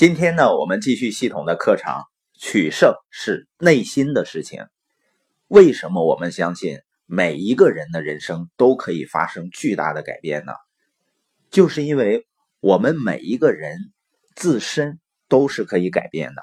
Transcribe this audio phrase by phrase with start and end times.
[0.00, 1.92] 今天呢，我们继续系统的课程。
[2.38, 4.64] 取胜是内心的事情。
[5.46, 10.54] 为什么我们相信每一个人的人生都可以发生巨大的改变呢？
[11.50, 12.26] 就是因为
[12.60, 13.76] 我们每一个人
[14.34, 16.40] 自身都是可以改变的。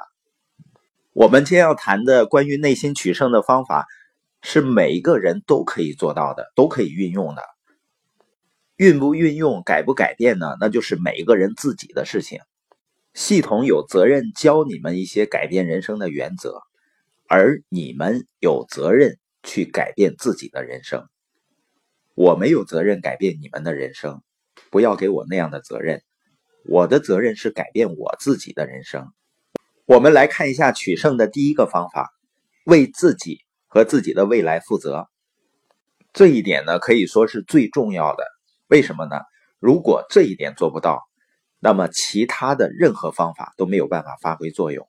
[1.14, 3.88] 我们将要谈的关于内心取胜的方法，
[4.44, 7.42] 是每一个人都可以做到的，都可以运用的。
[8.76, 10.46] 运不运用、改不改变呢？
[10.60, 12.40] 那就是每一个人自己的事情。
[13.18, 16.62] 系统有责任教你们一些改变人生的原则，
[17.28, 21.04] 而你们有责任去改变自己的人生。
[22.14, 24.22] 我没有责任改变你们的人生，
[24.70, 26.04] 不要给我那样的责任。
[26.64, 29.12] 我的责任是改变我自己的人生。
[29.86, 32.12] 我们来看一下取胜的第一个方法：
[32.66, 35.08] 为自己和自己的未来负责。
[36.14, 38.24] 这一点呢，可以说是最重要的。
[38.68, 39.22] 为什么呢？
[39.58, 41.02] 如果这一点做不到，
[41.60, 44.88] 那么，其他的任何方法都没有办法发挥作用。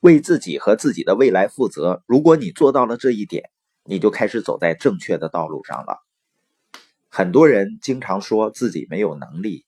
[0.00, 2.02] 为自己和自己的未来负责。
[2.06, 3.50] 如果你做到了这一点，
[3.84, 5.98] 你就开始走在正确的道路上了。
[7.08, 9.66] 很多人经常说自己没有能力，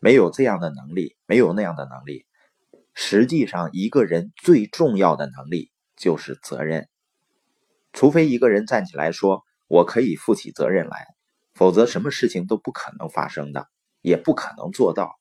[0.00, 2.26] 没有这样的能力，没有那样的能力。
[2.92, 6.88] 实际上，一个人最重要的能力就是责任。
[7.92, 11.06] 除非一个人站起来说“我可以负起责任来”，
[11.54, 13.68] 否则什么事情都不可能发生的，
[14.00, 15.20] 也不可能做到。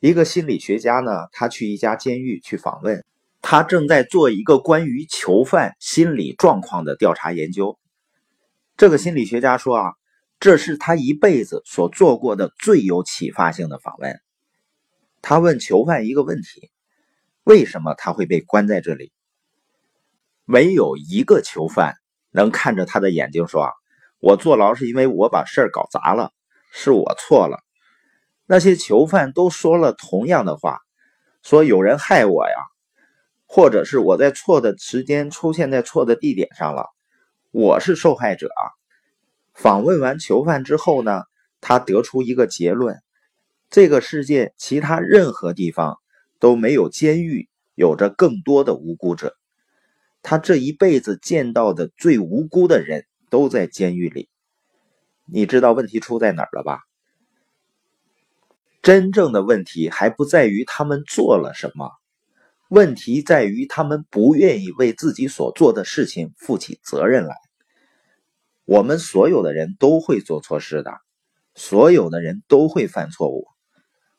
[0.00, 3.04] 一个心理学家呢，他去一家监狱去访问，
[3.42, 7.78] 他正在做一个关于囚犯心理状况的调查研究。
[8.78, 9.92] 这个心理学家说啊，
[10.40, 14.18] 这是他一辈子所做过的最有启发性的访问。
[15.20, 16.70] 他问囚犯一个问题：
[17.44, 19.12] 为什么他会被关在这里？
[20.46, 21.96] 没有一个囚犯
[22.30, 23.70] 能看着他的眼睛说
[24.18, 26.32] ：“我坐牢是因为我把事儿搞砸了，
[26.72, 27.62] 是我错了。”
[28.52, 30.80] 那些囚犯都说了同样的话，
[31.40, 32.56] 说有人害我呀，
[33.46, 36.86] 或者是我在错的时间出现在错的地点上了，
[37.52, 38.62] 我是受害者啊。
[39.54, 41.22] 访问完囚犯之后呢，
[41.60, 43.00] 他得出一个结论：
[43.70, 45.98] 这个世界其他任何地方
[46.40, 49.36] 都没有监狱有着更多的无辜者。
[50.22, 54.28] 他这一辈子见到的最无辜的人都在监狱里。
[55.24, 56.80] 你知道问题出在哪儿了吧？
[58.82, 61.90] 真正的问题还不在于他们做了什么，
[62.70, 67.34] 问题在于他们不愿意为自己所做的事情负起责任来。
[68.64, 70.92] 我们所有的人都会做错事的，
[71.54, 73.48] 所有的人都会犯错误，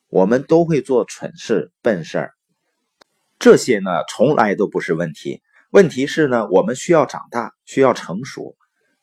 [0.10, 2.34] 我们都会做蠢事、笨事儿。
[3.40, 5.42] 这些呢，从来都不是问题。
[5.72, 8.56] 问题是呢，我们需要长大，需要成熟，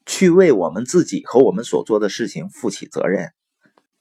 [0.07, 3.33] 去为我们自己和我们所做的事情负起责任。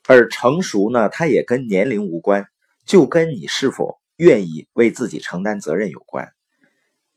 [0.09, 2.47] 而成熟呢，它也跟年龄无关，
[2.85, 6.31] 就跟你是否愿意为自己承担责任有关。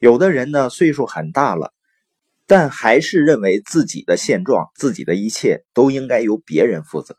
[0.01, 1.73] 有的人呢，岁数很大了，
[2.49, 7.15] 但还是认为自己的现状、自己的一切都应该由别人负责，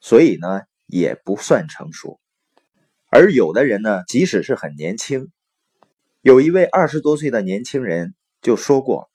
[0.00, 2.20] 所以呢，也不算成熟。
[3.08, 5.32] 而有的人呢，即使是很年轻，
[6.20, 9.08] 有一位二十多岁的年轻人就说过：“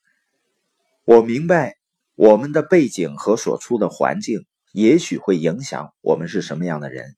[1.06, 1.76] 我明白
[2.16, 7.16] 我们的背景和所处的环境。”也许会影响我们是什么样的人，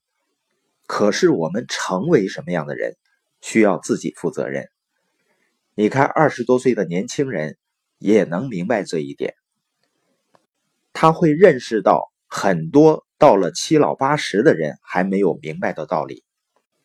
[0.86, 2.94] 可是我们成为什么样的人，
[3.40, 4.68] 需要自己负责任。
[5.74, 7.56] 你看，二十多岁的年轻人
[7.98, 9.34] 也能明白这一点，
[10.92, 16.22] 他会认识到很多到了七老八十的人还没有明白的道理。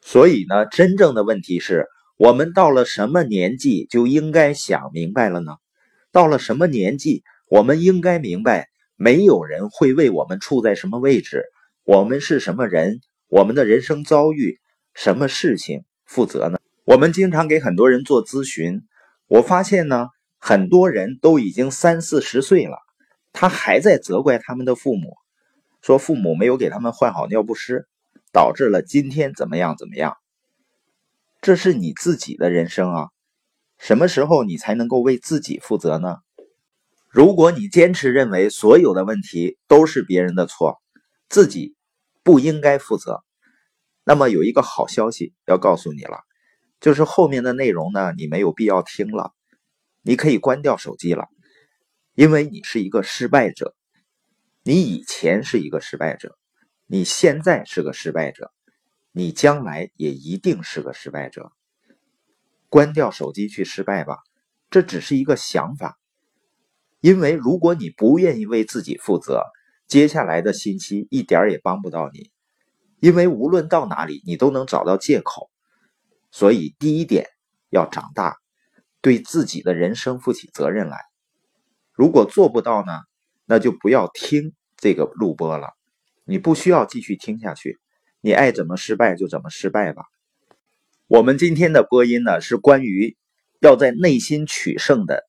[0.01, 1.85] 所以呢，真正的问题是
[2.17, 5.51] 我们到了什么年纪就应该想明白了呢？
[6.11, 8.72] 到了什么年纪，我们应该明白？
[9.03, 11.43] 没有人会为我们处在什么位置，
[11.83, 14.61] 我们是什么人，我们的人生遭遇
[14.93, 16.57] 什么事情负责呢？
[16.85, 18.83] 我们经常给很多人做咨询，
[19.27, 20.07] 我发现呢，
[20.39, 22.77] 很多人都已经三四十岁了，
[23.33, 25.17] 他还在责怪他们的父母，
[25.81, 27.89] 说父母没有给他们换好尿不湿，
[28.31, 30.15] 导致了今天怎么样怎么样。
[31.41, 33.07] 这是你自己的人生啊，
[33.77, 36.19] 什么时候你才能够为自己负责呢？
[37.13, 40.81] 如果你坚持认为所有的问题都是别人的错，
[41.29, 41.75] 自己
[42.23, 43.23] 不应该负责，
[44.03, 46.21] 那么有一个好消息要告诉你了，
[46.79, 49.31] 就是后面的内容呢，你没有必要听了，
[50.01, 51.27] 你可以关掉手机了，
[52.15, 53.75] 因为你是一个失败者，
[54.63, 56.35] 你以前是一个失败者，
[56.87, 58.51] 你现在是个失败者，
[59.11, 61.51] 你将来也一定是个失败者。
[62.69, 64.17] 关掉手机去失败吧，
[64.71, 65.99] 这只是一个想法。
[67.03, 69.43] 因为如果你不愿意为自己负责，
[69.89, 72.31] 接下来的信息一点儿也帮不到你。
[73.01, 75.51] 因为无论到哪里，你都能找到借口。
[76.31, 77.27] 所以，第一点
[77.69, 78.37] 要长大，
[79.01, 80.97] 对自己的人生负起责任来。
[81.91, 82.93] 如果做不到呢，
[83.43, 85.71] 那就不要听这个录播了。
[86.23, 87.81] 你不需要继续听下去，
[88.21, 90.03] 你爱怎么失败就怎么失败吧。
[91.07, 93.17] 我们今天的播音呢，是关于
[93.59, 95.25] 要在内心取胜的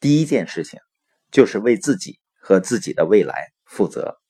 [0.00, 0.80] 第一件事情，
[1.32, 4.21] 就是为自己和自己的未来负责。